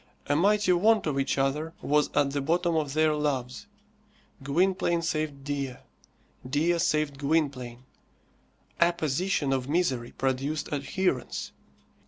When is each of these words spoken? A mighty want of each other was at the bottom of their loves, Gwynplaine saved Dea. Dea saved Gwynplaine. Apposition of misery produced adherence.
A 0.25 0.35
mighty 0.35 0.71
want 0.73 1.05
of 1.05 1.19
each 1.19 1.37
other 1.37 1.73
was 1.79 2.09
at 2.15 2.31
the 2.31 2.41
bottom 2.41 2.75
of 2.75 2.93
their 2.93 3.13
loves, 3.13 3.67
Gwynplaine 4.41 5.03
saved 5.03 5.43
Dea. 5.43 5.75
Dea 6.49 6.79
saved 6.79 7.19
Gwynplaine. 7.19 7.83
Apposition 8.79 9.53
of 9.53 9.69
misery 9.69 10.11
produced 10.13 10.69
adherence. 10.71 11.51